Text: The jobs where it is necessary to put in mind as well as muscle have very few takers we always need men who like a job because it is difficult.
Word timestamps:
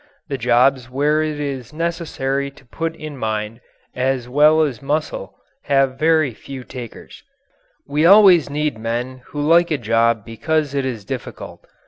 The 0.29 0.37
jobs 0.39 0.89
where 0.89 1.21
it 1.21 1.39
is 1.39 1.73
necessary 1.73 2.49
to 2.49 2.65
put 2.65 2.95
in 2.95 3.15
mind 3.17 3.61
as 3.93 4.27
well 4.27 4.63
as 4.63 4.81
muscle 4.81 5.35
have 5.65 5.99
very 5.99 6.33
few 6.33 6.63
takers 6.63 7.21
we 7.85 8.03
always 8.03 8.49
need 8.49 8.79
men 8.79 9.21
who 9.25 9.39
like 9.39 9.69
a 9.69 9.77
job 9.77 10.25
because 10.25 10.73
it 10.73 10.85
is 10.87 11.05
difficult. 11.05 11.67